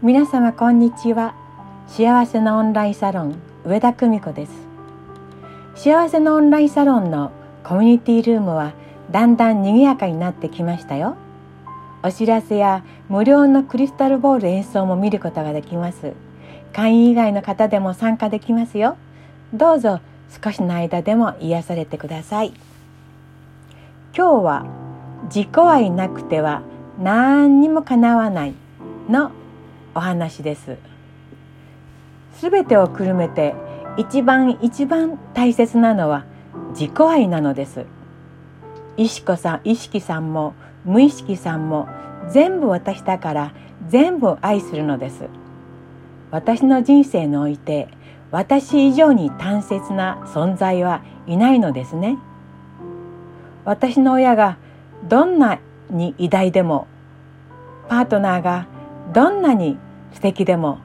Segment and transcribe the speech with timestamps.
[0.00, 1.34] 皆様こんにちは。
[1.88, 4.52] 幸せのオンラインサロン上田久美子です。
[5.74, 7.32] 幸せのオンラインサロンの
[7.64, 8.74] コミュニティルームは
[9.10, 11.16] だんだん賑やかになってきましたよ。
[12.04, 16.12] お知らせや無料のクリスタルボール演奏も見ることができます。
[16.72, 18.96] 会員以外の方でも参加できますよ。
[19.52, 19.98] どうぞ
[20.44, 22.54] 少しの間でも癒されてください。
[24.16, 24.66] 今日は
[25.24, 26.62] 自己愛なくては
[27.00, 28.54] 何にもかなわない
[29.08, 29.32] の
[29.98, 30.76] お話です。
[32.34, 33.56] すべてをくるめて
[33.96, 36.24] 一番一番大切なのは
[36.70, 37.84] 自己愛なのです。
[38.96, 41.88] 意識さん意識さんも無意識さんも
[42.30, 43.52] 全部私だから
[43.88, 45.24] 全部愛するのです。
[46.30, 47.88] 私の人生において
[48.30, 52.18] 私以上に大切な存在はいないのですね。
[53.64, 54.58] 私の親が
[55.08, 55.58] どんな
[55.90, 56.86] に偉大でも
[57.88, 58.68] パートナーが
[59.12, 59.76] どんなに
[60.12, 60.78] 素敵でも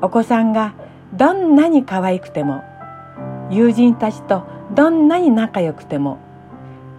[0.00, 0.74] お子さんが
[1.14, 2.62] どんなに可愛くても
[3.50, 4.44] 友人たちと
[4.74, 6.18] どんなに仲良くても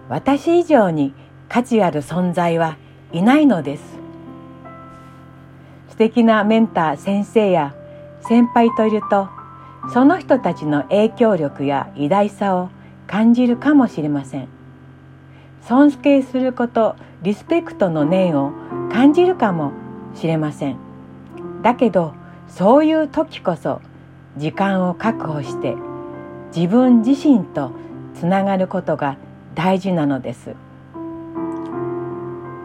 [0.09, 1.13] 私以上に
[1.49, 2.77] 価値ある存在は
[3.11, 3.83] いないのです。
[5.89, 7.75] 素敵なメンター先生や
[8.21, 9.29] 先輩といると
[9.93, 12.69] その人たちの影響力や偉大さを
[13.05, 14.47] 感じるかもしれません。
[15.61, 18.51] 尊敬することリスペクトの念を
[18.91, 19.71] 感じるかも
[20.15, 20.92] しれません。
[21.63, 22.13] だけど
[22.47, 23.81] そういう時こそ
[24.37, 25.75] 時間を確保して
[26.55, 27.71] 自分自身と
[28.13, 29.17] つながることが
[29.55, 30.55] 大事なのです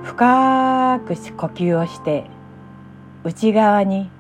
[0.02, 2.24] 深く呼吸をして
[3.24, 4.10] 内側に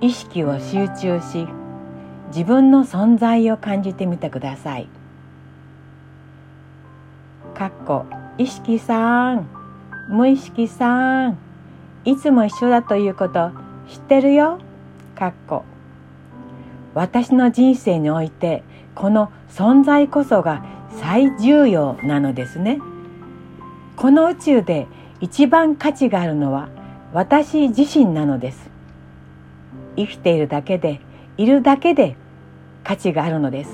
[0.00, 1.46] 意識を集中し
[2.28, 4.88] 自分の存在を感じてみてください。
[7.54, 8.04] かっこ
[8.36, 9.48] 意識さん
[10.08, 11.38] 無意識さん
[12.04, 13.50] いつも一緒だということ
[13.88, 14.58] 知ってるよ
[15.16, 15.64] かっこ
[16.94, 18.62] 私の人生において
[18.94, 20.62] この存在こそが
[21.00, 22.80] 最重要なのですね。
[23.96, 24.86] この宇宙で
[25.20, 26.68] 一番価値があるのは
[27.12, 28.70] 私自身なのです。
[29.96, 31.00] 生きているだけで
[31.36, 32.16] いるだけで
[32.84, 33.70] 価値があるのです。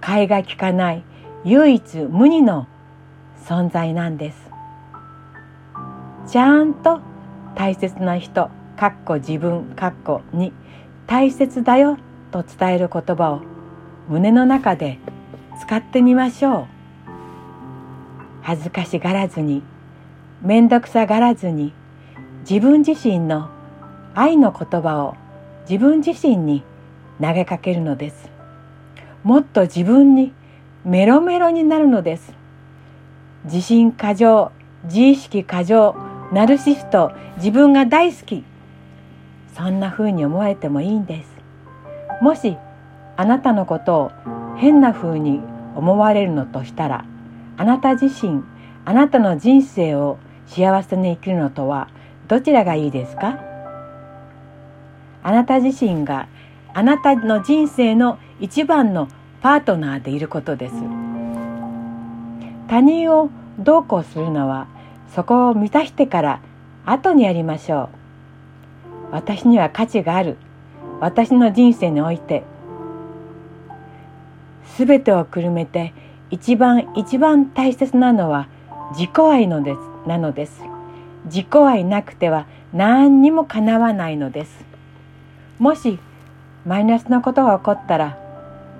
[0.00, 1.04] 替えが利かない
[1.44, 2.66] 唯一無二の
[3.44, 4.50] 存在なんです。
[6.26, 7.00] ちゃんと
[7.54, 8.50] 大切な人
[8.82, 10.52] かっこ自分かっこに
[11.06, 11.98] 大切だよ
[12.32, 13.42] と伝える言葉を
[14.08, 14.98] 胸の中で
[15.60, 16.66] 使ってみましょう。
[18.42, 19.62] 恥ずかしがらずに
[20.42, 21.72] 面倒くさがらずに
[22.40, 23.50] 自分自身の
[24.16, 25.14] 愛の言葉を
[25.70, 26.64] 自分自身に
[27.20, 28.32] 投げかけるのです。
[29.22, 30.32] もっと自分に
[30.84, 32.34] メロメロになるのです。
[33.44, 34.50] 自信過剰
[34.86, 35.94] 自意識過剰
[36.32, 38.42] ナルシスト自分が大好き
[39.54, 41.30] そんな風に思われてもいいんです。
[42.20, 42.56] もし
[43.16, 44.12] あなたのことを
[44.56, 45.40] 変な風に
[45.76, 47.04] 思われるのとしたら
[47.56, 48.42] あなた自身
[48.84, 51.88] あなたの人生を幸せに生きるのとは
[52.28, 53.38] どちらがいいですか？
[55.22, 56.28] あなた自身が
[56.74, 59.08] あなたの人生の一番の
[59.40, 60.74] パートナーでいることです。
[62.68, 64.66] 他人をどうこうするのは
[65.14, 66.40] そこを満たしてから
[66.86, 68.01] 後にやりましょう。
[69.12, 70.38] 私には価値がある。
[70.98, 72.42] 私の人生において。
[74.78, 75.92] 全てをくるめて
[76.30, 78.48] 一番一番大切なのは
[78.92, 80.62] 自己愛のですなのです。
[81.26, 84.64] 自己愛なくては何にもかなわないのです。
[85.58, 85.98] もし
[86.64, 88.18] マイナスなことが起こったら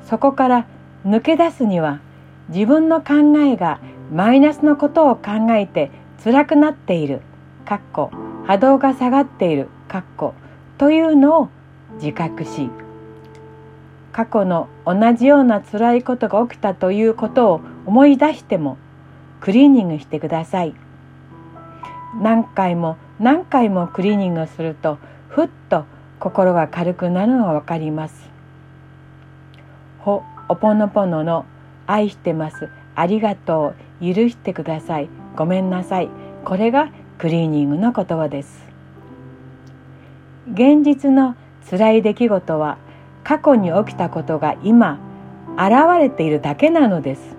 [0.06, 0.66] そこから
[1.04, 2.00] 抜け出すには
[2.48, 5.90] 自分の考えがマイナスのことを考えて
[6.24, 7.20] 辛くなっている。
[7.66, 8.10] かっこ
[8.46, 9.68] 波動が下がっている。
[9.92, 10.32] かっこ
[10.78, 11.48] というのを
[11.96, 12.70] 自覚し
[14.12, 18.78] 過去の同じような辛いことが起きたということを思い出しても
[19.40, 20.74] クリーニングしてください。
[22.20, 24.98] 何回も何回もクリーニングすると
[25.28, 25.84] ふっと
[26.20, 28.30] 心が軽くなるのが分かります。
[29.98, 31.46] ほおぽのぽのの
[31.86, 32.68] 愛してます。
[32.94, 34.14] ありがとう。
[34.14, 35.08] 許してください。
[35.36, 36.08] ごめんなさい。
[36.44, 38.71] これがクリーニングの言葉です。
[40.50, 41.36] 現実の
[41.70, 42.78] 辛い出来事は
[43.22, 44.98] 過去に起きたことが今
[45.56, 47.36] 現れているだけなのです。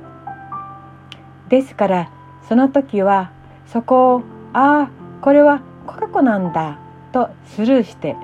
[1.50, 2.12] ですから
[2.48, 3.32] その時は
[3.66, 4.24] そこを
[4.54, 4.90] ああ
[5.22, 6.80] これは過去なんだ
[7.12, 8.16] とスルーして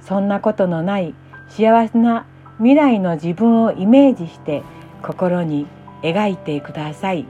[0.00, 1.14] そんなことのない
[1.48, 2.26] 幸せな
[2.58, 4.62] 未来の自分をイメージして
[5.02, 5.66] 心に
[6.02, 7.26] 描いてください。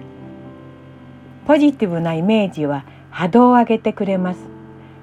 [1.46, 4.40] ポジティブなイメージは波動を上げてくれます。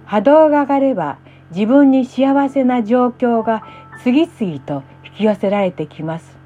[0.05, 1.17] 波動が上がれば
[1.51, 3.63] 自分に幸せな状況が
[4.03, 6.37] 次々と引き寄せられてきます。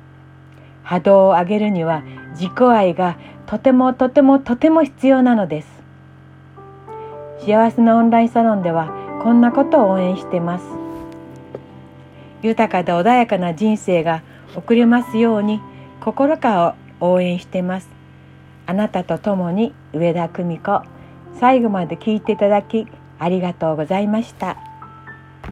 [0.84, 5.68] 波動を上げるには自己愛がとてもとてもとても必要なのです。
[7.40, 8.90] 幸せなオンラインサロンでは
[9.22, 10.66] こんなことを応援してます。
[12.42, 14.24] 豊かで穏やかな人生が
[14.56, 15.62] 送れますように
[16.01, 17.90] 心から応援してます。
[18.68, 20.81] あなたと共に上田久美子
[21.40, 22.88] 最後まで聞いていただき
[23.19, 24.58] ありがとうございました。